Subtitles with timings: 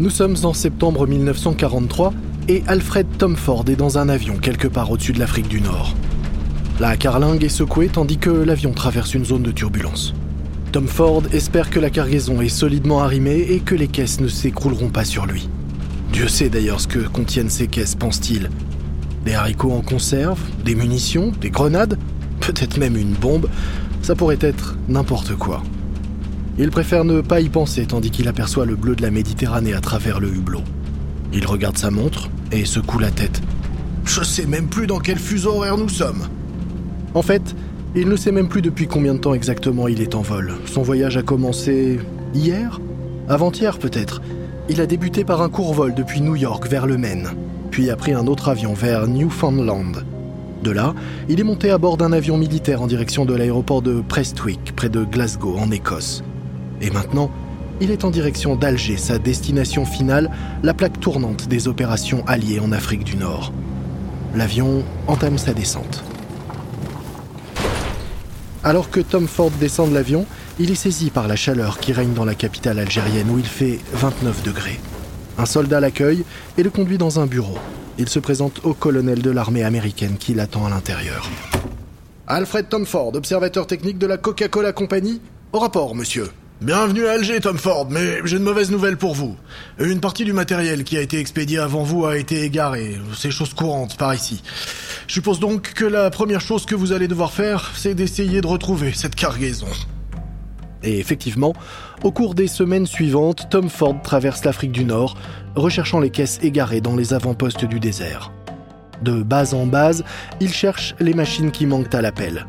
[0.00, 2.12] Nous sommes en septembre 1943
[2.48, 5.94] et Alfred Tom Ford est dans un avion quelque part au-dessus de l'Afrique du Nord.
[6.80, 10.12] La carlingue est secouée tandis que l'avion traverse une zone de turbulence.
[10.72, 14.88] Tom Ford espère que la cargaison est solidement arrimée et que les caisses ne s'écrouleront
[14.88, 15.48] pas sur lui.
[16.12, 18.50] Dieu sait d'ailleurs ce que contiennent ces caisses, pense-t-il.
[19.24, 22.00] Des haricots en conserve, des munitions, des grenades,
[22.40, 23.48] peut-être même une bombe,
[24.02, 25.62] ça pourrait être n'importe quoi.
[26.56, 29.80] Il préfère ne pas y penser tandis qu'il aperçoit le bleu de la Méditerranée à
[29.80, 30.62] travers le hublot.
[31.32, 33.42] Il regarde sa montre et secoue la tête.
[34.04, 36.28] Je sais même plus dans quel fuseau horaire nous sommes.
[37.14, 37.56] En fait,
[37.96, 40.54] il ne sait même plus depuis combien de temps exactement il est en vol.
[40.66, 41.98] Son voyage a commencé
[42.34, 42.80] hier?
[43.28, 44.22] Avant-hier peut-être.
[44.68, 47.30] Il a débuté par un court vol depuis New York vers le Maine,
[47.70, 50.04] puis a pris un autre avion vers Newfoundland.
[50.62, 50.94] De là,
[51.28, 54.88] il est monté à bord d'un avion militaire en direction de l'aéroport de Prestwick, près
[54.88, 56.22] de Glasgow, en Écosse.
[56.80, 57.30] Et maintenant,
[57.80, 60.30] il est en direction d'Alger, sa destination finale,
[60.62, 63.52] la plaque tournante des opérations alliées en Afrique du Nord.
[64.34, 66.04] L'avion entame sa descente.
[68.62, 70.26] Alors que Tom Ford descend de l'avion,
[70.58, 73.78] il est saisi par la chaleur qui règne dans la capitale algérienne où il fait
[73.92, 74.80] 29 degrés.
[75.36, 76.24] Un soldat l'accueille
[76.56, 77.58] et le conduit dans un bureau.
[77.98, 81.28] Il se présente au colonel de l'armée américaine qui l'attend à l'intérieur.
[82.26, 85.20] Alfred Tom Ford, observateur technique de la Coca-Cola Company.
[85.52, 86.30] Au rapport, monsieur.
[86.60, 89.36] Bienvenue à Alger, Tom Ford, mais j'ai une mauvaise nouvelle pour vous.
[89.80, 92.96] Une partie du matériel qui a été expédié avant vous a été égarée.
[93.14, 94.40] C'est chose courante par ici.
[95.08, 98.46] Je suppose donc que la première chose que vous allez devoir faire, c'est d'essayer de
[98.46, 99.66] retrouver cette cargaison.
[100.84, 101.54] Et effectivement,
[102.04, 105.16] au cours des semaines suivantes, Tom Ford traverse l'Afrique du Nord,
[105.56, 108.32] recherchant les caisses égarées dans les avant-postes du désert.
[109.02, 110.04] De base en base,
[110.40, 112.46] il cherche les machines qui manquent à l'appel.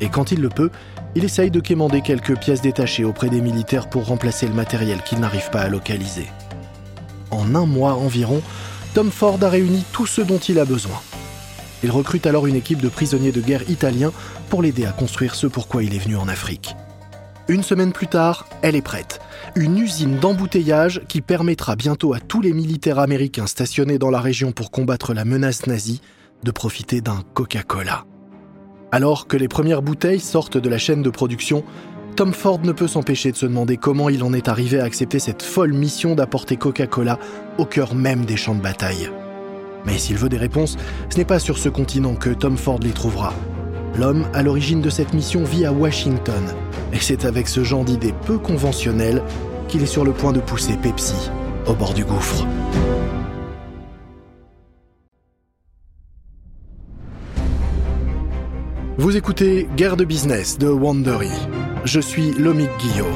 [0.00, 0.70] Et quand il le peut,
[1.14, 5.18] il essaye de quémander quelques pièces détachées auprès des militaires pour remplacer le matériel qu'il
[5.20, 6.26] n'arrive pas à localiser.
[7.30, 8.42] En un mois environ,
[8.94, 11.00] Tom Ford a réuni tout ce dont il a besoin.
[11.82, 14.12] Il recrute alors une équipe de prisonniers de guerre italiens
[14.48, 16.74] pour l'aider à construire ce pourquoi il est venu en Afrique.
[17.48, 19.20] Une semaine plus tard, elle est prête.
[19.56, 24.52] Une usine d'embouteillage qui permettra bientôt à tous les militaires américains stationnés dans la région
[24.52, 26.00] pour combattre la menace nazie
[26.44, 28.04] de profiter d'un Coca-Cola.
[28.92, 31.62] Alors que les premières bouteilles sortent de la chaîne de production,
[32.16, 35.20] Tom Ford ne peut s'empêcher de se demander comment il en est arrivé à accepter
[35.20, 37.18] cette folle mission d'apporter Coca-Cola
[37.58, 39.08] au cœur même des champs de bataille.
[39.86, 40.76] Mais s'il veut des réponses,
[41.08, 43.32] ce n'est pas sur ce continent que Tom Ford les trouvera.
[43.96, 46.42] L'homme à l'origine de cette mission vit à Washington,
[46.92, 49.22] et c'est avec ce genre d'idées peu conventionnelles
[49.68, 51.30] qu'il est sur le point de pousser Pepsi
[51.66, 52.44] au bord du gouffre.
[59.00, 61.30] Vous écoutez Guerre de business de Wandery.
[61.86, 63.06] Je suis Lomic Guillot.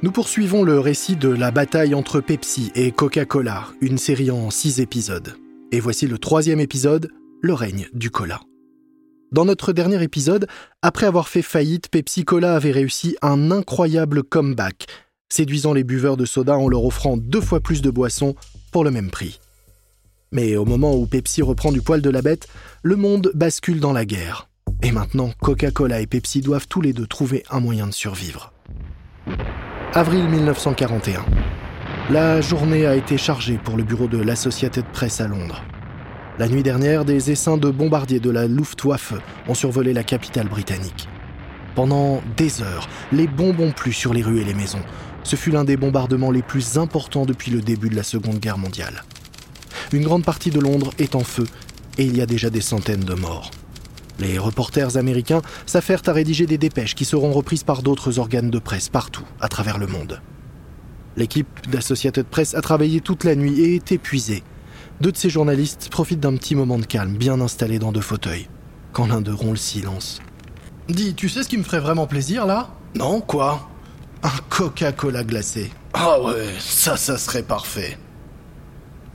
[0.00, 4.80] Nous poursuivons le récit de la bataille entre Pepsi et Coca-Cola, une série en six
[4.80, 5.36] épisodes.
[5.74, 7.10] Et voici le troisième épisode,
[7.40, 8.40] le règne du cola.
[9.32, 10.46] Dans notre dernier épisode,
[10.82, 14.86] après avoir fait faillite, Pepsi Cola avait réussi un incroyable comeback,
[15.30, 18.34] séduisant les buveurs de soda en leur offrant deux fois plus de boissons
[18.70, 19.40] pour le même prix.
[20.30, 22.48] Mais au moment où Pepsi reprend du poil de la bête,
[22.82, 24.50] le monde bascule dans la guerre.
[24.82, 28.52] Et maintenant, Coca-Cola et Pepsi doivent tous les deux trouver un moyen de survivre.
[29.94, 31.24] Avril 1941.
[32.12, 35.64] La journée a été chargée pour le bureau de l'Associated Press à Londres.
[36.38, 39.14] La nuit dernière, des essaims de bombardiers de la Luftwaffe
[39.48, 41.08] ont survolé la capitale britannique.
[41.74, 44.82] Pendant des heures, les bombes ont plu sur les rues et les maisons.
[45.22, 48.58] Ce fut l'un des bombardements les plus importants depuis le début de la Seconde Guerre
[48.58, 49.04] mondiale.
[49.90, 51.46] Une grande partie de Londres est en feu
[51.96, 53.50] et il y a déjà des centaines de morts.
[54.18, 58.58] Les reporters américains s'affairent à rédiger des dépêches qui seront reprises par d'autres organes de
[58.58, 60.20] presse partout à travers le monde.
[61.16, 64.42] L'équipe d'Associated Press a travaillé toute la nuit et est épuisée.
[65.00, 68.48] Deux de ces journalistes profitent d'un petit moment de calme, bien installés dans deux fauteuils,
[68.92, 70.20] quand l'un d'eux rompt le silence.
[70.88, 72.70] Dis, tu sais ce qui me ferait vraiment plaisir là?
[72.96, 73.68] Non, quoi?
[74.22, 75.70] Un Coca-Cola glacé.
[75.94, 77.98] Ah ouais, ça, ça serait parfait.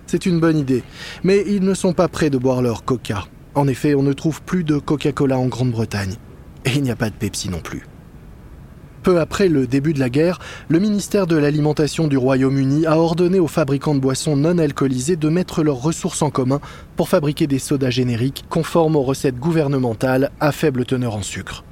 [0.06, 0.84] C'est une bonne idée,
[1.24, 3.26] mais ils ne sont pas prêts de boire leur Coca.
[3.56, 6.16] En effet, on ne trouve plus de Coca-Cola en Grande-Bretagne.
[6.66, 7.84] Et il n'y a pas de Pepsi non plus.
[9.08, 10.38] Peu après le début de la guerre,
[10.68, 15.30] le ministère de l'Alimentation du Royaume-Uni a ordonné aux fabricants de boissons non alcoolisées de
[15.30, 16.60] mettre leurs ressources en commun
[16.98, 21.64] pour fabriquer des sodas génériques conformes aux recettes gouvernementales à faible teneur en sucre.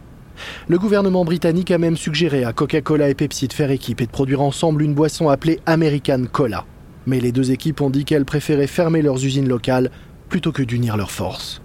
[0.69, 4.11] Le gouvernement britannique a même suggéré à Coca-Cola et Pepsi de faire équipe et de
[4.11, 6.63] produire ensemble une boisson appelée American Cola.
[7.05, 9.91] Mais les deux équipes ont dit qu'elles préféraient fermer leurs usines locales
[10.29, 11.61] plutôt que d'unir leurs forces.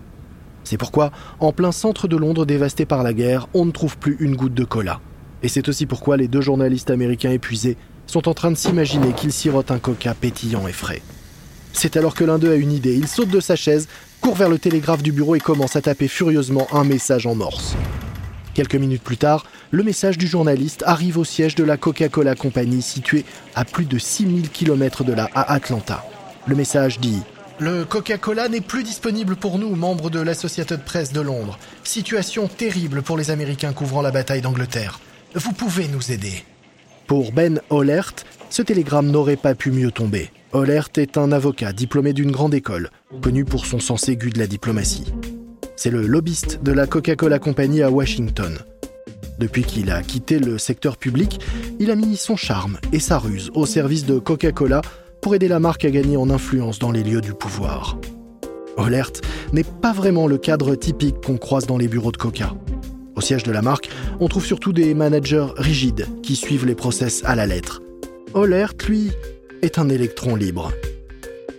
[0.64, 4.16] C'est pourquoi, en plein centre de Londres dévasté par la guerre, on ne trouve plus
[4.18, 5.00] une goutte de cola.
[5.42, 7.76] Et c'est aussi pourquoi les deux journalistes américains épuisés
[8.06, 11.02] sont en train de s'imaginer qu'ils sirotent un coca pétillant et frais.
[11.72, 12.94] C'est alors que l'un d'eux a une idée.
[12.94, 13.88] Il saute de sa chaise,
[14.20, 17.76] court vers le télégraphe du bureau et commence à taper furieusement un message en morse.
[18.54, 22.82] Quelques minutes plus tard, le message du journaliste arrive au siège de la Coca-Cola Company
[22.82, 26.04] situé à plus de 6000 km de là, à Atlanta.
[26.46, 27.22] Le message dit
[27.60, 31.58] Le Coca-Cola n'est plus disponible pour nous, membres de l'Associated Press de Londres.
[31.84, 34.98] Situation terrible pour les Américains couvrant la bataille d'Angleterre.
[35.34, 36.44] Vous pouvez nous aider.
[37.06, 38.14] Pour Ben Ollert,
[38.48, 40.30] ce télégramme n'aurait pas pu mieux tomber.
[40.52, 42.90] Ollert est un avocat diplômé d'une grande école,
[43.22, 45.12] connu pour son sens aigu de la diplomatie.
[45.76, 48.58] C'est le lobbyiste de la Coca-Cola Company à Washington.
[49.38, 51.38] Depuis qu'il a quitté le secteur public,
[51.78, 54.82] il a mis son charme et sa ruse au service de Coca-Cola
[55.22, 57.98] pour aider la marque à gagner en influence dans les lieux du pouvoir.
[58.76, 59.12] Ollert
[59.52, 62.52] n'est pas vraiment le cadre typique qu'on croise dans les bureaux de Coca.
[63.20, 67.20] Au siège de la marque, on trouve surtout des managers rigides qui suivent les process
[67.26, 67.82] à la lettre.
[68.32, 69.10] Ollert, lui,
[69.60, 70.72] est un électron libre.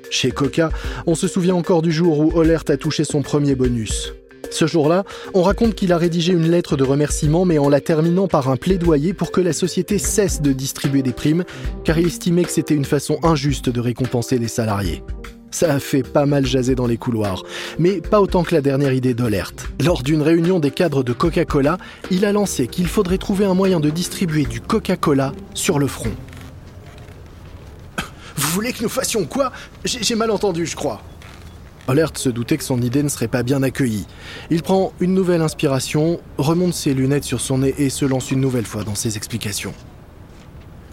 [0.10, 0.72] Chez Coca,
[1.06, 4.12] on se souvient encore du jour où Ollert a touché son premier bonus.
[4.50, 5.04] Ce jour-là,
[5.36, 8.58] on raconte qu'il a rédigé une lettre de remerciement, mais en la terminant par un
[8.58, 11.44] plaidoyer pour que la société cesse de distribuer des primes,
[11.84, 15.04] car il estimait que c'était une façon injuste de récompenser les salariés.
[15.52, 17.44] Ça a fait pas mal jaser dans les couloirs,
[17.78, 19.52] mais pas autant que la dernière idée d'Olert.
[19.84, 21.78] Lors d'une réunion des cadres de Coca-Cola,
[22.10, 26.14] il a lancé qu'il faudrait trouver un moyen de distribuer du Coca-Cola sur le front.
[28.38, 29.52] Vous voulez que nous fassions quoi?
[29.84, 31.02] J'ai mal entendu, je crois.
[31.88, 34.08] Olert se doutait que son idée ne serait pas bien accueillie.
[34.50, 38.40] Il prend une nouvelle inspiration, remonte ses lunettes sur son nez et se lance une
[38.40, 39.74] nouvelle fois dans ses explications.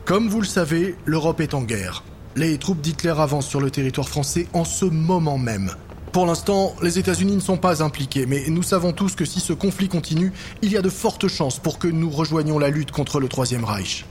[0.05, 2.03] Comme vous le savez, l'Europe est en guerre.
[2.39, 5.73] Les troupes d'Hitler avancent sur le territoire français en ce moment même.
[6.13, 9.53] Pour l'instant, les États-Unis ne sont pas impliqués, mais nous savons tous que si ce
[9.53, 10.33] conflit continue,
[10.63, 13.65] il y a de fortes chances pour que nous rejoignions la lutte contre le Troisième
[13.65, 14.07] Reich.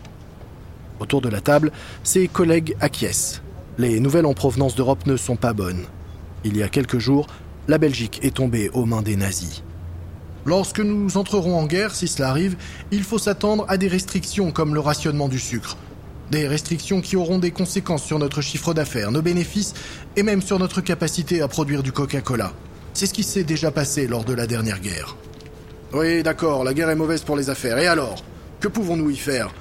[1.00, 1.72] Autour de la table,
[2.04, 3.40] ses collègues acquiescent.
[3.78, 5.86] Les nouvelles en provenance d'Europe ne sont pas bonnes.
[6.44, 7.28] Il y a quelques jours,
[7.70, 9.64] la Belgique est tombée aux mains des nazis.
[10.46, 12.58] Lorsque nous entrerons en guerre, si cela arrive,
[12.92, 15.78] il faut s'attendre à des restrictions comme le rationnement du sucre,
[16.32, 19.74] des restrictions qui auront des conséquences sur notre chiffre d'affaires, nos bénéfices
[20.16, 22.54] et même sur notre capacité à produire du Coca-Cola.
[22.94, 25.16] C'est ce qui s'est déjà passé lors de la dernière guerre.
[25.94, 27.78] Oui, d'accord, la guerre est mauvaise pour les affaires.
[27.78, 28.24] Et alors
[28.60, 29.54] Que pouvons-nous y faire?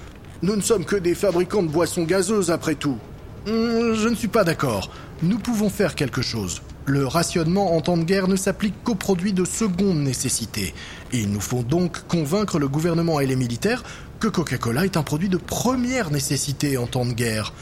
[0.42, 2.98] Nous ne sommes que des fabricants de boissons gazeuses après tout.
[3.46, 4.90] Hmm, je ne suis pas d'accord.
[5.22, 6.62] Nous pouvons faire quelque chose.
[6.84, 10.74] Le rationnement en temps de guerre ne s'applique qu'aux produits de seconde nécessité.
[11.12, 13.82] Il nous faut donc convaincre le gouvernement et les militaires
[14.20, 17.52] que Coca-Cola est un produit de première nécessité en temps de guerre.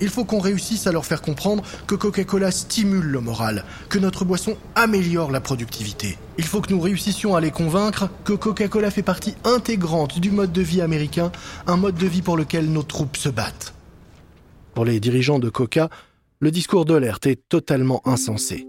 [0.00, 4.24] Il faut qu'on réussisse à leur faire comprendre que Coca-Cola stimule le moral, que notre
[4.24, 6.16] boisson améliore la productivité.
[6.38, 10.52] Il faut que nous réussissions à les convaincre que Coca-Cola fait partie intégrante du mode
[10.52, 11.32] de vie américain,
[11.66, 13.74] un mode de vie pour lequel nos troupes se battent.
[14.74, 15.90] Pour les dirigeants de Coca,
[16.38, 18.68] le discours d'Olert est totalement insensé.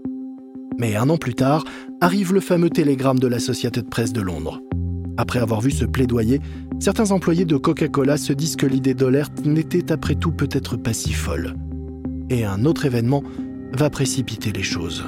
[0.78, 1.62] Mais un an plus tard,
[2.00, 4.60] arrive le fameux télégramme de la Société de presse de Londres.
[5.16, 6.40] Après avoir vu ce plaidoyer,
[6.78, 11.12] certains employés de Coca-Cola se disent que l'idée d'Olert n'était après tout peut-être pas si
[11.12, 11.54] folle.
[12.30, 13.22] Et un autre événement
[13.72, 15.04] va précipiter les choses.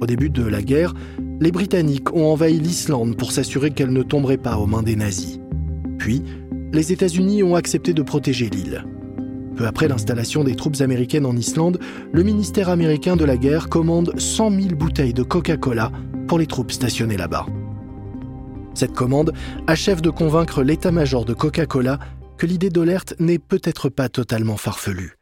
[0.00, 0.94] Au début de la guerre,
[1.40, 5.40] les Britanniques ont envahi l'Islande pour s'assurer qu'elle ne tomberait pas aux mains des nazis.
[5.98, 6.22] Puis,
[6.72, 8.84] les États-Unis ont accepté de protéger l'île.
[9.56, 11.78] Peu après l'installation des troupes américaines en Islande,
[12.12, 15.92] le ministère américain de la guerre commande 100 000 bouteilles de Coca-Cola
[16.28, 17.46] pour les troupes stationnées là-bas.
[18.74, 19.32] Cette commande
[19.66, 21.98] achève de convaincre l'état-major de Coca-Cola
[22.38, 25.16] que l'idée d'Olert n'est peut-être pas totalement farfelue.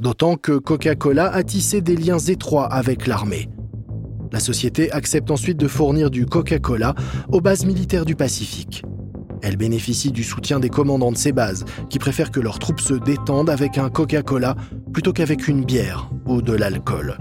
[0.00, 3.48] D'autant que Coca-Cola a tissé des liens étroits avec l'armée.
[4.32, 6.94] La société accepte ensuite de fournir du Coca-Cola
[7.30, 8.82] aux bases militaires du Pacifique.
[9.42, 12.94] Elle bénéficie du soutien des commandants de ces bases, qui préfèrent que leurs troupes se
[12.94, 14.56] détendent avec un Coca-Cola
[14.92, 17.18] plutôt qu'avec une bière ou de l'alcool.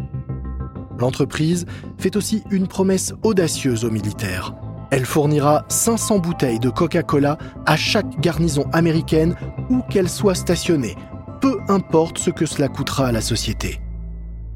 [0.98, 1.66] L'entreprise
[1.98, 4.56] fait aussi une promesse audacieuse aux militaires
[4.94, 9.36] elle fournira 500 bouteilles de Coca-Cola à chaque garnison américaine
[9.72, 10.96] où qu'elle soit stationnée,
[11.42, 13.80] peu importe ce que cela coûtera à la société.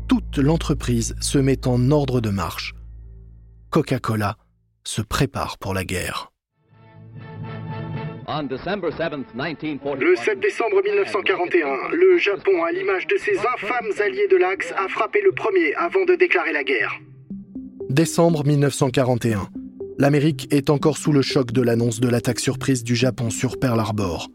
[0.08, 2.76] Toute l'entreprise se met en ordre de marche.
[3.72, 4.38] Coca-Cola
[4.84, 6.32] se prépare pour la guerre.
[8.28, 14.88] Le 7 décembre 1941, le Japon, à l'image de ses infâmes alliés de l'Axe, a
[14.88, 16.92] frappé le premier avant de déclarer la guerre.
[17.90, 19.50] Décembre 1941.
[20.00, 23.80] L'Amérique est encore sous le choc de l'annonce de l'attaque surprise du Japon sur Pearl
[23.80, 24.30] Harbor.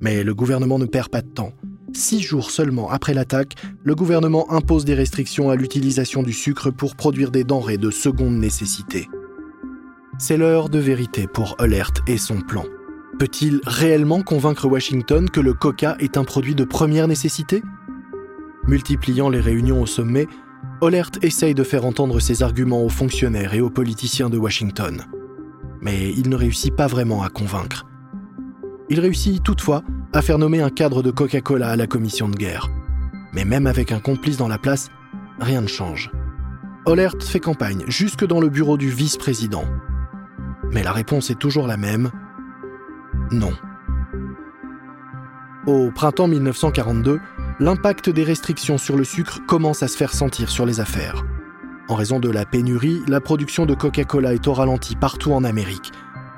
[0.00, 1.52] Mais le gouvernement ne perd pas de temps.
[1.94, 6.94] Six jours seulement après l'attaque, le gouvernement impose des restrictions à l'utilisation du sucre pour
[6.94, 9.08] produire des denrées de seconde nécessité.
[10.18, 12.64] C'est l'heure de vérité pour Alert et son plan.
[13.18, 17.62] Peut-il réellement convaincre Washington que le coca est un produit de première nécessité?
[18.66, 20.26] Multipliant les réunions au sommet,
[20.80, 25.02] Olert essaye de faire entendre ses arguments aux fonctionnaires et aux politiciens de Washington.
[25.80, 27.84] Mais il ne réussit pas vraiment à convaincre.
[28.88, 29.82] Il réussit toutefois
[30.12, 32.70] à faire nommer un cadre de Coca-Cola à la commission de guerre.
[33.32, 34.88] Mais même avec un complice dans la place,
[35.40, 36.12] rien ne change.
[36.86, 39.64] Olert fait campagne jusque dans le bureau du vice-président.
[40.70, 42.12] Mais la réponse est toujours la même.
[43.32, 43.52] Non.
[45.66, 47.18] Au printemps 1942,
[47.60, 51.24] l'impact des restrictions sur le sucre commence à se faire sentir sur les affaires.
[51.88, 55.90] En raison de la pénurie, la production de Coca-Cola est au ralenti partout en Amérique,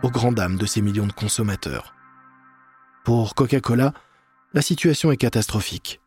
[0.02, 1.94] aux grand dames de ces millions de consommateurs.
[3.04, 3.92] Pour Coca-Cola,
[4.54, 6.00] la situation est catastrophique.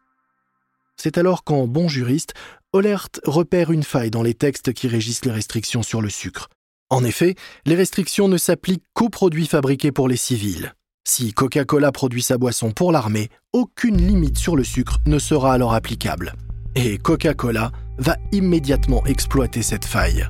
[0.96, 2.34] C'est alors qu'en bon juriste,
[2.72, 6.50] Olert repère une faille dans les textes qui régissent les restrictions sur le sucre.
[6.90, 10.74] En effet, les restrictions ne s'appliquent qu'aux produits fabriqués pour les civils.
[11.06, 15.74] Si Coca-Cola produit sa boisson pour l'armée, aucune limite sur le sucre ne sera alors
[15.74, 16.34] applicable.
[16.76, 20.26] Et Coca-Cola va immédiatement exploiter cette faille.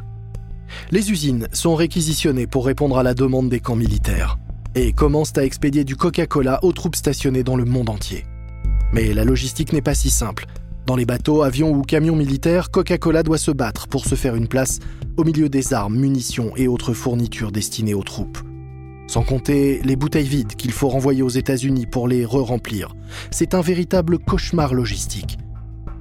[0.89, 4.39] Les usines sont réquisitionnées pour répondre à la demande des camps militaires
[4.73, 8.25] et commencent à expédier du Coca-Cola aux troupes stationnées dans le monde entier.
[8.91, 10.47] Mais la logistique n'est pas si simple.
[10.87, 14.47] Dans les bateaux, avions ou camions militaires, Coca-Cola doit se battre pour se faire une
[14.47, 14.79] place
[15.17, 18.39] au milieu des armes, munitions et autres fournitures destinées aux troupes.
[19.07, 22.95] Sans compter les bouteilles vides qu'il faut renvoyer aux États-Unis pour les re-remplir.
[23.31, 25.37] C'est un véritable cauchemar logistique.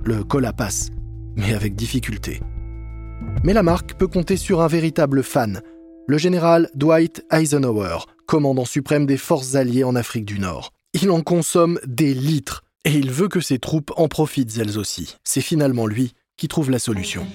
[0.05, 0.91] Le cola passe,
[1.37, 2.41] mais avec difficulté.
[3.45, 5.61] Mais la marque peut compter sur un véritable fan,
[6.07, 10.73] le général Dwight Eisenhower, commandant suprême des forces alliées en Afrique du Nord.
[10.95, 15.17] Il en consomme des litres, et il veut que ses troupes en profitent elles aussi.
[15.25, 17.27] C'est finalement lui qui trouve la solution.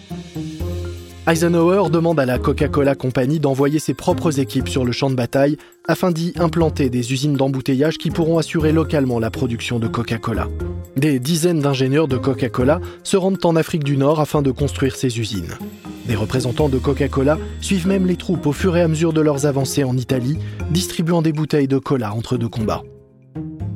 [1.29, 5.57] Eisenhower demande à la Coca-Cola Company d'envoyer ses propres équipes sur le champ de bataille
[5.85, 10.47] afin d'y implanter des usines d'embouteillage qui pourront assurer localement la production de Coca-Cola.
[10.95, 15.19] Des dizaines d'ingénieurs de Coca-Cola se rendent en Afrique du Nord afin de construire ces
[15.19, 15.53] usines.
[16.05, 19.45] Des représentants de Coca-Cola suivent même les troupes au fur et à mesure de leurs
[19.45, 20.37] avancées en Italie,
[20.71, 22.83] distribuant des bouteilles de cola entre deux combats.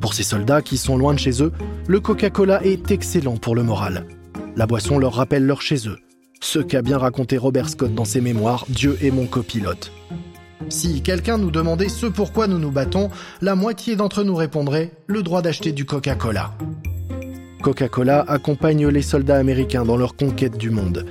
[0.00, 1.52] Pour ces soldats qui sont loin de chez eux,
[1.86, 4.06] le Coca-Cola est excellent pour le moral.
[4.56, 5.98] La boisson leur rappelle leur chez eux,
[6.42, 9.92] ce qu'a bien raconté Robert Scott dans ses mémoires Dieu est mon copilote.
[10.68, 15.22] Si quelqu'un nous demandait ce pourquoi nous nous battons, la moitié d'entre nous répondrait le
[15.22, 16.52] droit d'acheter du Coca-Cola.
[17.62, 21.06] Coca-Cola accompagne les soldats américains dans leur conquête du monde.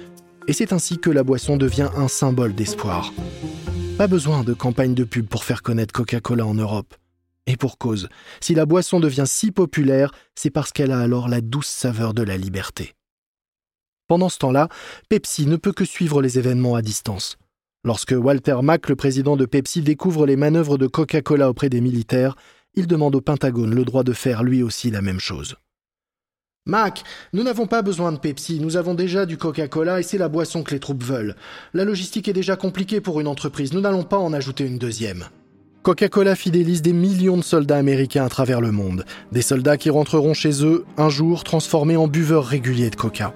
[0.48, 3.14] Et c'est ainsi que la boisson devient un symbole d'espoir.
[3.98, 6.94] Pas besoin de campagne de pub pour faire connaître Coca-Cola en Europe.
[7.48, 8.10] Et pour cause,
[8.42, 12.22] si la boisson devient si populaire, c'est parce qu'elle a alors la douce saveur de
[12.22, 12.94] la liberté.
[14.12, 14.68] Pendant ce temps-là,
[15.08, 17.38] Pepsi ne peut que suivre les événements à distance.
[17.86, 22.36] Lorsque Walter Mack, le président de Pepsi, découvre les manœuvres de Coca-Cola auprès des militaires,
[22.76, 25.56] il demande au Pentagone le droit de faire lui aussi la même chose.
[26.66, 30.28] Mac, nous n'avons pas besoin de Pepsi, nous avons déjà du Coca-Cola et c'est la
[30.28, 31.38] boisson que les troupes veulent.
[31.74, 35.28] La logistique est déjà compliquée pour une entreprise, nous n'allons pas en ajouter une deuxième.
[35.84, 40.34] Coca-Cola fidélise des millions de soldats américains à travers le monde, des soldats qui rentreront
[40.34, 43.34] chez eux un jour transformés en buveurs réguliers de coca.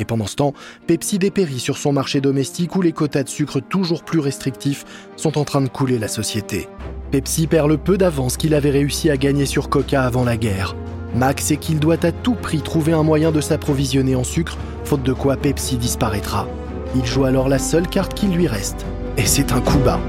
[0.00, 0.54] Et pendant ce temps,
[0.86, 4.84] Pepsi dépérit sur son marché domestique où les quotas de sucre toujours plus restrictifs
[5.16, 6.68] sont en train de couler la société.
[7.10, 10.74] Pepsi perd le peu d'avance qu'il avait réussi à gagner sur Coca avant la guerre.
[11.14, 15.02] Max sait qu'il doit à tout prix trouver un moyen de s'approvisionner en sucre, faute
[15.02, 16.48] de quoi Pepsi disparaîtra.
[16.96, 18.86] Il joue alors la seule carte qui lui reste.
[19.18, 20.00] Et c'est un coup bas.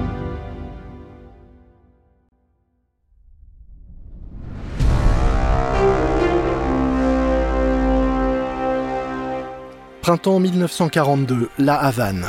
[10.02, 12.26] Printemps 1942, La Havane.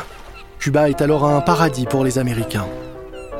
[0.58, 2.66] Cuba est alors un paradis pour les Américains.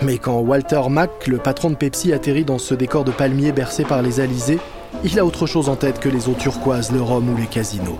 [0.00, 3.84] Mais quand Walter Mack, le patron de Pepsi, atterrit dans ce décor de palmiers bercé
[3.84, 4.58] par les alizés,
[5.04, 7.98] il a autre chose en tête que les eaux turquoises, le rhum ou les casinos.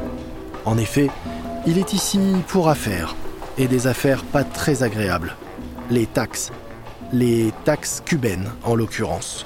[0.65, 1.11] En effet,
[1.67, 3.15] il est ici pour affaires,
[3.59, 5.37] et des affaires pas très agréables.
[5.91, 6.51] Les taxes.
[7.13, 9.45] Les taxes cubaines, en l'occurrence.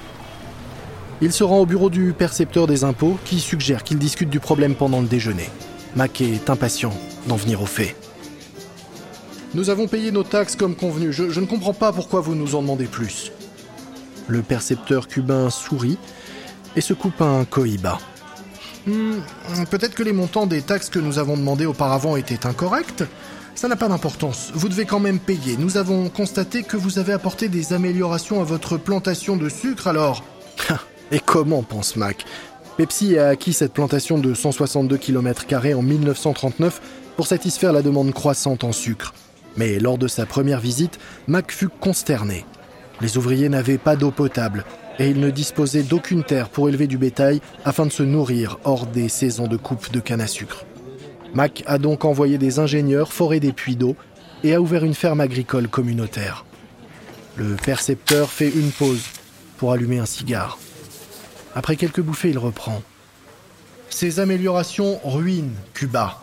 [1.20, 4.76] Il se rend au bureau du percepteur des impôts qui suggère qu'il discute du problème
[4.76, 5.50] pendant le déjeuner.
[5.96, 6.92] Mac est impatient
[7.26, 7.96] d'en venir aux faits.
[9.54, 11.10] Nous avons payé nos taxes comme convenu.
[11.10, 13.32] Je, ne comprends pas pourquoi vous nous en demandez plus.
[14.28, 15.96] Le percepteur cubain sourit
[16.76, 17.98] et se coupe un cohiba.
[18.86, 19.20] Hmm,
[19.70, 23.04] peut-être que les montants des taxes que nous avons demandés auparavant étaient incorrects.
[23.54, 25.56] Ça n'a pas d'importance, vous devez quand même payer.
[25.56, 30.22] Nous avons constaté que vous avez apporté des améliorations à votre plantation de sucre, alors...
[31.10, 32.26] Et comment, pense Mac?
[32.76, 36.82] Pepsi a acquis cette plantation de 162 km en 1939
[37.16, 39.14] pour satisfaire la demande croissante en sucre.
[39.56, 42.44] Mais lors de sa première visite, Mac fut consterné.
[43.00, 44.64] Les ouvriers n'avaient pas d'eau potable
[44.98, 48.86] et ils ne disposaient d'aucune terre pour élever du bétail afin de se nourrir hors
[48.86, 50.66] des saisons de coupe de canne à sucre.
[51.32, 53.96] Mac a donc envoyé des ingénieurs forer des puits d'eau
[54.44, 56.44] et a ouvert une ferme agricole communautaire.
[57.36, 59.04] Le percepteur fait une pause
[59.56, 60.58] pour allumer un cigare.
[61.56, 62.82] Après quelques bouffées, il reprend.
[63.88, 66.20] Ces améliorations ruinent Cuba.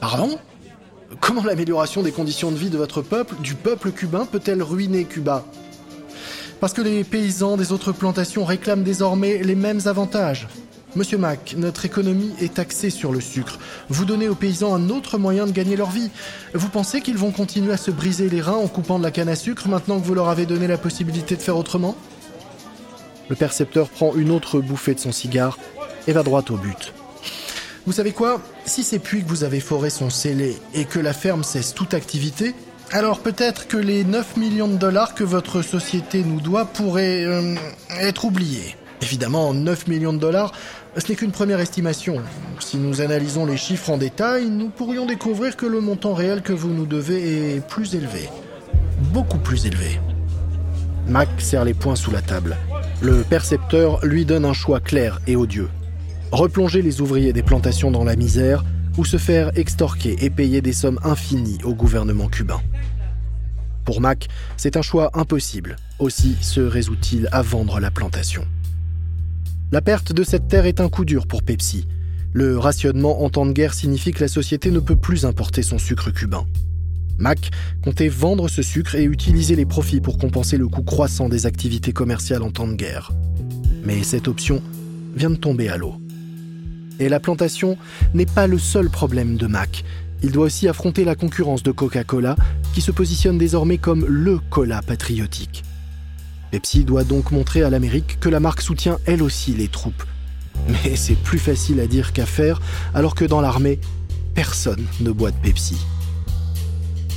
[0.00, 0.38] Pardon?
[1.20, 5.46] Comment l'amélioration des conditions de vie de votre peuple, du peuple cubain, peut-elle ruiner Cuba?
[6.60, 10.46] Parce que les paysans des autres plantations réclament désormais les mêmes avantages.
[10.94, 13.58] Monsieur Mac, notre économie est axée sur le sucre.
[13.88, 16.10] Vous donnez aux paysans un autre moyen de gagner leur vie.
[16.52, 19.30] Vous pensez qu'ils vont continuer à se briser les reins en coupant de la canne
[19.30, 21.96] à sucre maintenant que vous leur avez donné la possibilité de faire autrement?
[23.32, 25.58] Le percepteur prend une autre bouffée de son cigare
[26.06, 26.92] et va droit au but.
[27.86, 28.42] Vous savez quoi?
[28.66, 31.94] Si ces puits que vous avez forés sont scellés et que la ferme cesse toute
[31.94, 32.54] activité,
[32.90, 37.54] alors peut-être que les 9 millions de dollars que votre société nous doit pourraient euh,
[38.02, 38.76] être oubliés.
[39.00, 40.52] Évidemment, 9 millions de dollars,
[40.98, 42.20] ce n'est qu'une première estimation.
[42.60, 46.52] Si nous analysons les chiffres en détail, nous pourrions découvrir que le montant réel que
[46.52, 48.28] vous nous devez est plus élevé.
[49.14, 49.98] Beaucoup plus élevé.
[51.08, 52.58] Mac serre les poings sous la table.
[53.02, 55.68] Le percepteur lui donne un choix clair et odieux
[56.32, 58.64] replonger les ouvriers des plantations dans la misère
[58.96, 62.60] ou se faire extorquer et payer des sommes infinies au gouvernement cubain.
[63.84, 65.76] Pour Mac, c'est un choix impossible.
[65.98, 68.46] Aussi se résout-il à vendre la plantation.
[69.70, 71.86] La perte de cette terre est un coup dur pour Pepsi.
[72.32, 75.78] Le rationnement en temps de guerre signifie que la société ne peut plus importer son
[75.78, 76.46] sucre cubain.
[77.22, 77.52] Mac
[77.84, 81.92] comptait vendre ce sucre et utiliser les profits pour compenser le coût croissant des activités
[81.92, 83.12] commerciales en temps de guerre.
[83.84, 84.60] Mais cette option
[85.14, 85.94] vient de tomber à l'eau.
[86.98, 87.78] Et la plantation
[88.12, 89.84] n'est pas le seul problème de Mac.
[90.24, 92.34] Il doit aussi affronter la concurrence de Coca-Cola,
[92.74, 95.62] qui se positionne désormais comme le cola patriotique.
[96.50, 100.04] Pepsi doit donc montrer à l'Amérique que la marque soutient elle aussi les troupes.
[100.68, 102.60] Mais c'est plus facile à dire qu'à faire,
[102.94, 103.78] alors que dans l'armée,
[104.34, 105.76] personne ne boit de Pepsi.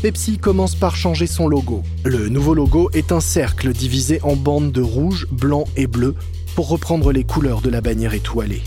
[0.02, 1.82] Pepsi commence par changer son logo.
[2.04, 6.16] Le nouveau logo est un cercle divisé en bandes de rouge, blanc et bleu
[6.56, 8.62] pour reprendre les couleurs de la bannière étoilée.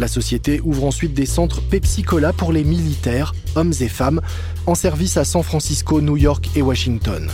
[0.00, 4.20] La société ouvre ensuite des centres Pepsi Cola pour les militaires, hommes et femmes,
[4.66, 7.28] en service à San Francisco, New York et Washington.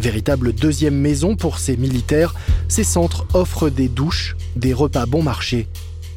[0.00, 2.34] Véritable deuxième maison pour ces militaires,
[2.66, 5.68] ces centres offrent des douches, des repas bon marché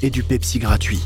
[0.02, 1.02] et du Pepsi gratuit.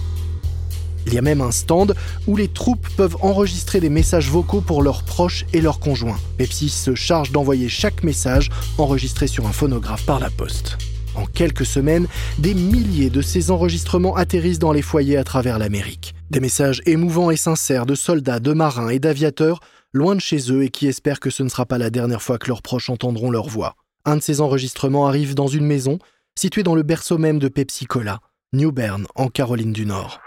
[1.10, 1.96] Il y a même un stand
[2.28, 6.20] où les troupes peuvent enregistrer des messages vocaux pour leurs proches et leurs conjoints.
[6.38, 10.78] Pepsi se charge d'envoyer chaque message enregistré sur un phonographe par la poste.
[11.16, 16.14] En quelques semaines, des milliers de ces enregistrements atterrissent dans les foyers à travers l'Amérique.
[16.30, 19.62] Des messages émouvants et sincères de soldats, de marins et d'aviateurs,
[19.94, 22.38] loin de chez eux et qui espèrent que ce ne sera pas la dernière fois
[22.38, 23.74] que leurs proches entendront leur voix.
[24.06, 25.98] Un de ces enregistrements arrive dans une maison,
[26.38, 28.20] située dans le berceau même de Pepsi Cola,
[28.54, 30.20] New Bern, en Caroline du Nord.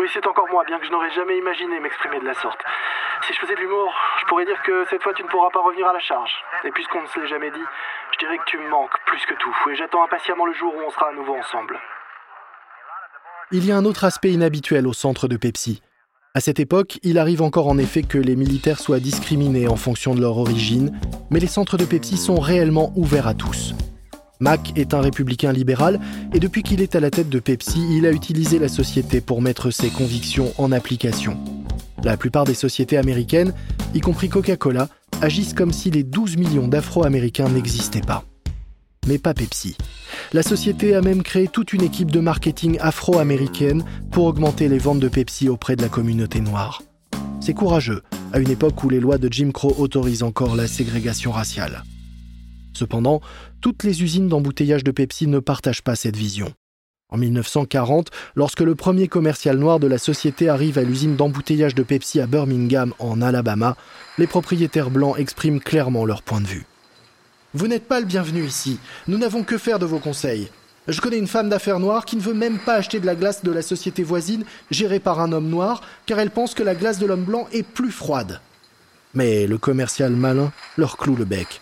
[0.00, 2.58] Oui, c'est encore moi, bien que je n'aurais jamais imaginé m'exprimer de la sorte.
[3.26, 5.60] Si je faisais de l'humour, je pourrais dire que cette fois tu ne pourras pas
[5.60, 6.32] revenir à la charge.
[6.64, 7.66] Et puisqu'on ne se l'est jamais dit,
[8.12, 10.80] je dirais que tu me manques plus que tout, et j'attends impatiemment le jour où
[10.86, 11.78] on sera à nouveau ensemble.
[13.52, 15.82] Il y a un autre aspect inhabituel au centre de Pepsi.
[16.32, 20.14] À cette époque, il arrive encore en effet que les militaires soient discriminés en fonction
[20.14, 20.98] de leur origine,
[21.30, 23.74] mais les centres de Pepsi sont réellement ouverts à tous.
[24.40, 26.00] Mac est un républicain libéral
[26.32, 29.42] et depuis qu'il est à la tête de Pepsi, il a utilisé la société pour
[29.42, 31.36] mettre ses convictions en application.
[32.02, 33.52] La plupart des sociétés américaines,
[33.94, 34.88] y compris Coca-Cola,
[35.20, 38.24] agissent comme si les 12 millions d'Afro-Américains n'existaient pas.
[39.06, 39.76] Mais pas Pepsi.
[40.32, 45.00] La société a même créé toute une équipe de marketing afro-américaine pour augmenter les ventes
[45.00, 46.82] de Pepsi auprès de la communauté noire.
[47.40, 51.32] C'est courageux, à une époque où les lois de Jim Crow autorisent encore la ségrégation
[51.32, 51.84] raciale.
[52.72, 53.20] Cependant,
[53.60, 56.52] toutes les usines d'embouteillage de Pepsi ne partagent pas cette vision.
[57.10, 61.82] En 1940, lorsque le premier commercial noir de la société arrive à l'usine d'embouteillage de
[61.82, 63.76] Pepsi à Birmingham, en Alabama,
[64.16, 66.66] les propriétaires blancs expriment clairement leur point de vue.
[67.52, 68.78] Vous n'êtes pas le bienvenu ici.
[69.08, 70.48] Nous n'avons que faire de vos conseils.
[70.86, 73.42] Je connais une femme d'affaires noire qui ne veut même pas acheter de la glace
[73.42, 76.98] de la société voisine, gérée par un homme noir, car elle pense que la glace
[76.98, 78.40] de l'homme blanc est plus froide.
[79.14, 81.60] Mais le commercial malin leur cloue le bec.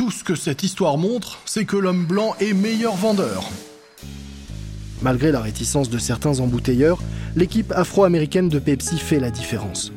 [0.00, 3.50] Tout ce que cette histoire montre, c'est que l'homme blanc est meilleur vendeur.
[5.02, 7.02] Malgré la réticence de certains embouteilleurs,
[7.36, 9.92] l'équipe afro-américaine de Pepsi fait la différence.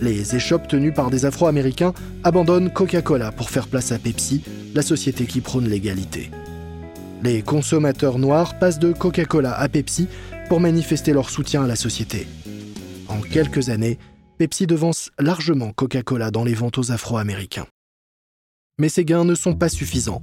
[0.00, 4.42] Les échoppes tenues par des Afro-Américains abandonnent Coca-Cola pour faire place à Pepsi,
[4.74, 6.32] la société qui prône l'égalité.
[7.22, 10.08] Les consommateurs noirs passent de Coca-Cola à Pepsi
[10.48, 12.26] pour manifester leur soutien à la société.
[13.06, 14.00] En quelques années,
[14.38, 17.66] Pepsi devance largement Coca-Cola dans les ventes aux Afro-Américains.
[18.78, 20.20] Mais ces gains ne sont pas suffisants.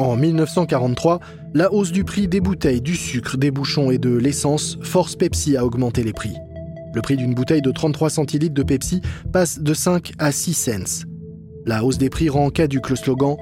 [0.00, 1.20] En 1943,
[1.54, 5.56] la hausse du prix des bouteilles, du sucre, des bouchons et de l'essence force Pepsi
[5.56, 6.34] à augmenter les prix.
[6.92, 9.00] Le prix d'une bouteille de 33 centilitres de Pepsi
[9.32, 11.06] passe de 5 à 6 cents.
[11.66, 13.36] La hausse des prix rend caduque le slogan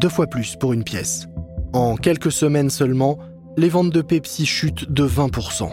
[0.00, 1.26] deux fois plus pour une pièce.
[1.72, 3.18] En quelques semaines seulement,
[3.56, 5.68] les ventes de Pepsi chutent de 20%.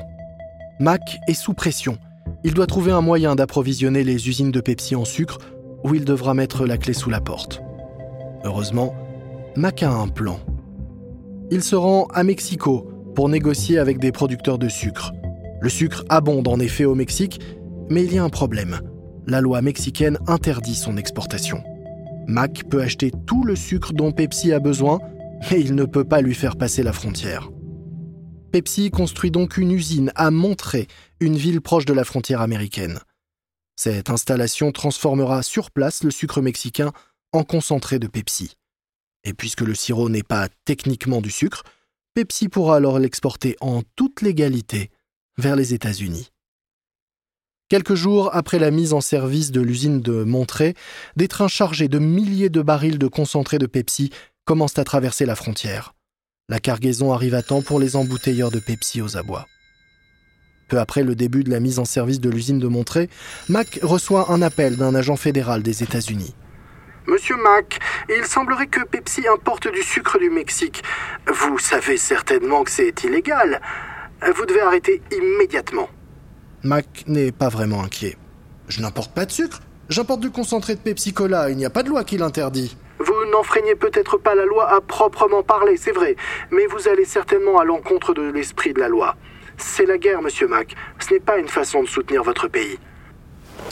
[0.80, 2.00] Mac est sous pression.
[2.44, 5.38] Il doit trouver un moyen d'approvisionner les usines de Pepsi en sucre
[5.84, 7.62] ou il devra mettre la clé sous la porte.
[8.44, 8.94] Heureusement,
[9.56, 10.40] Mac a un plan.
[11.50, 15.14] Il se rend à Mexico pour négocier avec des producteurs de sucre.
[15.62, 17.40] Le sucre abonde en effet au Mexique,
[17.90, 18.82] mais il y a un problème.
[19.28, 21.64] La loi mexicaine interdit son exportation.
[22.28, 25.00] Mac peut acheter tout le sucre dont Pepsi a besoin,
[25.50, 27.50] mais il ne peut pas lui faire passer la frontière.
[28.52, 30.88] Pepsi construit donc une usine à Monterrey,
[31.20, 33.00] une ville proche de la frontière américaine.
[33.76, 36.92] Cette installation transformera sur place le sucre mexicain
[37.34, 38.56] en concentré de Pepsi.
[39.24, 41.64] Et puisque le sirop n'est pas techniquement du sucre,
[42.14, 44.92] Pepsi pourra alors l'exporter en toute légalité
[45.38, 46.30] vers les États-Unis.
[47.70, 50.76] Quelques jours après la mise en service de l'usine de Monterey,
[51.16, 54.12] des trains chargés de milliers de barils de concentré de Pepsi
[54.46, 55.96] commencent à traverser la frontière.
[56.50, 59.48] La cargaison arrive à temps pour les embouteilleurs de Pepsi aux abois.
[60.68, 63.10] Peu après le début de la mise en service de l'usine de Monterey,
[63.50, 66.36] Mac reçoit un appel d'un agent fédéral des États-Unis.
[67.06, 70.84] Monsieur Mac, il semblerait que Pepsi importe du sucre du Mexique.
[71.28, 73.62] Vous savez certainement que c'est illégal.
[74.36, 75.90] Vous devez arrêter immédiatement.
[76.64, 78.16] Mac n'est pas vraiment inquiet.
[78.70, 79.60] Je n'importe pas de sucre.
[79.90, 81.50] J'importe du concentré de Pepsi Cola.
[81.50, 82.78] Il n'y a pas de loi qui l'interdit.
[83.00, 86.16] Vous n'enfreignez peut-être pas la loi à proprement parler, c'est vrai,
[86.52, 89.18] mais vous allez certainement à l'encontre de l'esprit de la loi.
[89.58, 90.74] C'est la guerre, monsieur Mac.
[91.00, 92.80] Ce n'est pas une façon de soutenir votre pays.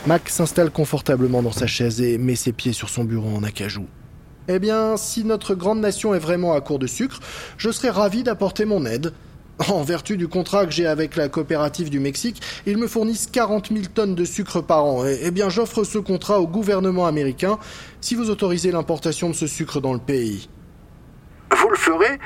[0.08, 3.86] Mac s'installe confortablement dans sa chaise et met ses pieds sur son bureau en acajou.
[4.48, 7.20] Eh bien, si notre grande nation est vraiment à court de sucre,
[7.58, 9.14] je serais ravi d'apporter mon aide.
[9.70, 13.68] En vertu du contrat que j'ai avec la coopérative du Mexique, ils me fournissent 40
[13.68, 15.06] 000 tonnes de sucre par an.
[15.06, 17.60] Eh bien, j'offre ce contrat au gouvernement américain
[18.00, 20.50] si vous autorisez l'importation de ce sucre dans le pays.
[21.56, 22.18] Vous le ferez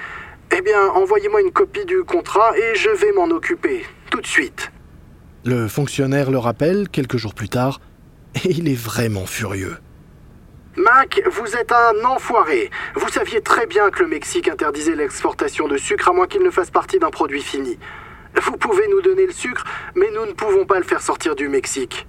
[0.58, 4.72] Eh bien, envoyez-moi une copie du contrat et je vais m'en occuper, tout de suite.
[5.46, 7.80] Le fonctionnaire le rappelle quelques jours plus tard,
[8.34, 9.78] et il est vraiment furieux.
[10.76, 12.72] Mac, vous êtes un enfoiré.
[12.96, 16.50] Vous saviez très bien que le Mexique interdisait l'exportation de sucre à moins qu'il ne
[16.50, 17.78] fasse partie d'un produit fini.
[18.44, 21.48] Vous pouvez nous donner le sucre, mais nous ne pouvons pas le faire sortir du
[21.48, 22.08] Mexique.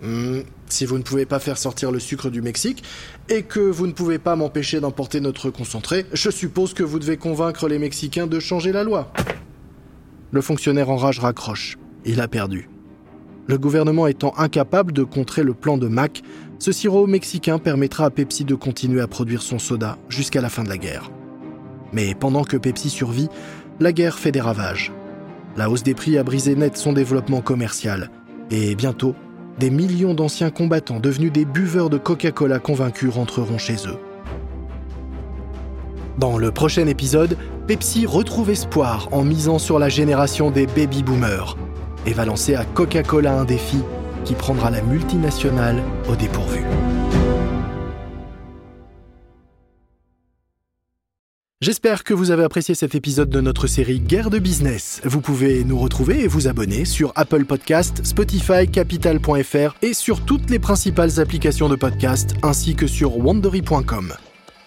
[0.00, 2.84] Hmm, si vous ne pouvez pas faire sortir le sucre du Mexique
[3.28, 7.16] et que vous ne pouvez pas m'empêcher d'emporter notre concentré, je suppose que vous devez
[7.16, 9.12] convaincre les Mexicains de changer la loi.
[10.30, 12.68] Le fonctionnaire en rage raccroche il a perdu.
[13.46, 16.22] Le gouvernement étant incapable de contrer le plan de Mac,
[16.60, 20.62] ce sirop mexicain permettra à Pepsi de continuer à produire son soda jusqu'à la fin
[20.62, 21.10] de la guerre.
[21.92, 23.28] Mais pendant que Pepsi survit,
[23.80, 24.92] la guerre fait des ravages.
[25.56, 28.10] La hausse des prix a brisé net son développement commercial,
[28.50, 29.16] et bientôt,
[29.58, 33.98] des millions d'anciens combattants devenus des buveurs de Coca-Cola convaincus rentreront chez eux.
[36.18, 37.36] Dans le prochain épisode,
[37.66, 41.56] Pepsi retrouve espoir en misant sur la génération des baby boomers
[42.06, 43.78] et va lancer à Coca-Cola un défi
[44.24, 46.64] qui prendra la multinationale au dépourvu.
[51.62, 55.02] J'espère que vous avez apprécié cet épisode de notre série Guerre de business.
[55.04, 60.48] Vous pouvez nous retrouver et vous abonner sur Apple Podcast, Spotify, Capital.fr et sur toutes
[60.48, 64.14] les principales applications de podcast ainsi que sur wandery.com.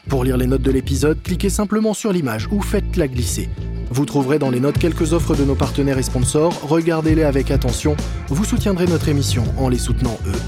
[0.10, 3.50] Pour lire les notes de l'épisode, cliquez simplement sur l'image ou faites-la glisser.
[3.90, 7.96] Vous trouverez dans les notes quelques offres de nos partenaires et sponsors, regardez-les avec attention,
[8.28, 10.40] vous soutiendrez notre émission en les soutenant eux.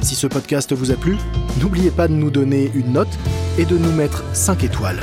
[0.00, 1.16] Si ce podcast vous a plu,
[1.60, 3.18] n'oubliez pas de nous donner une note
[3.58, 5.00] et de nous mettre 5 étoiles.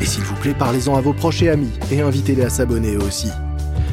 [0.00, 3.02] Et s'il vous plaît, parlez-en à vos proches et amis et invitez-les à s'abonner eux
[3.02, 3.28] aussi.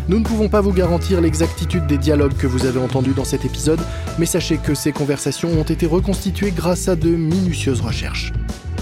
[0.08, 3.44] Nous ne pouvons pas vous garantir l'exactitude des dialogues que vous avez entendus dans cet
[3.44, 3.80] épisode,
[4.20, 8.32] mais sachez que ces conversations ont été reconstituées grâce à de minutieuses recherches.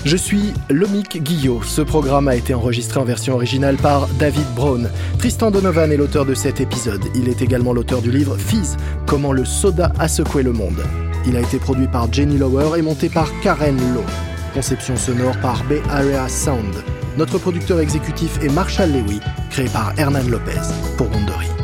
[0.05, 1.61] Je suis Lomik Guillot.
[1.63, 4.89] Ce programme a été enregistré en version originale par David Brown.
[5.17, 7.03] Tristan Donovan est l'auteur de cet épisode.
[7.15, 10.83] Il est également l'auteur du livre Fizz, Comment le soda a secoué le monde.
[11.25, 14.03] Il a été produit par Jenny Lower et monté par Karen Lowe.
[14.53, 16.75] Conception sonore par Bay Area Sound.
[17.17, 19.21] Notre producteur exécutif est Marshall Lewy.
[19.51, 20.61] créé par Hernan Lopez
[20.97, 21.62] pour Wondery.